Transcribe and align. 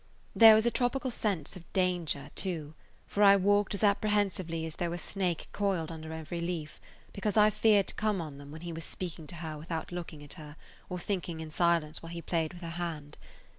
There 0.35 0.55
was 0.55 0.65
a 0.65 0.71
tropical 0.71 1.11
sense 1.11 1.55
of 1.55 1.71
danger, 1.73 2.29
too, 2.33 2.73
for 3.05 3.21
I 3.21 3.35
walked 3.35 3.75
as 3.75 3.83
apprehensively 3.83 4.65
as 4.65 4.77
though 4.77 4.93
a 4.93 4.97
snake 4.97 5.47
coiled 5.53 5.91
under 5.91 6.11
every 6.11 6.41
leaf, 6.41 6.81
because 7.13 7.37
I 7.37 7.51
feared 7.51 7.85
to 7.85 7.93
come 7.93 8.19
on 8.19 8.39
them 8.39 8.49
when 8.51 8.61
he 8.61 8.73
was 8.73 8.83
speaking 8.83 9.27
to 9.27 9.35
her 9.35 9.59
without 9.59 9.91
looking 9.91 10.23
at 10.23 10.31
[Page 10.31 10.37
136] 10.89 10.89
her 10.89 10.95
or 10.95 10.99
thinking 10.99 11.39
in 11.39 11.51
silence 11.51 12.01
while 12.01 12.11
he 12.11 12.19
played 12.19 12.53
with 12.53 12.63
her 12.63 12.69
hand. 12.81 13.19